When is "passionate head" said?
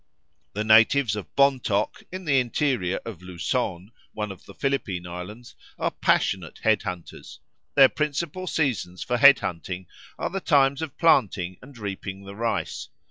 5.91-6.81